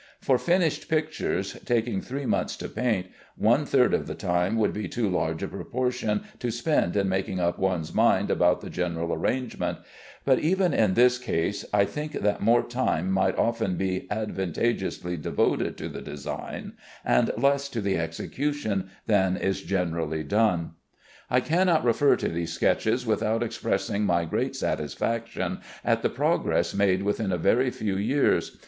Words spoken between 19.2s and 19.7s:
is